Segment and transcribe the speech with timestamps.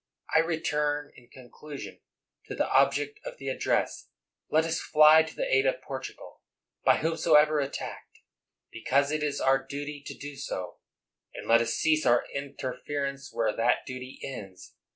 [0.33, 1.99] I return, in conclusion,
[2.47, 4.07] to the object of the address.
[4.49, 6.41] Let us fly to the aid of Portugal,
[6.83, 8.17] by whomsoever attacked,
[8.71, 10.79] because it is our duty to do SO;
[11.35, 14.73] and let us cease our interference where that duty ends.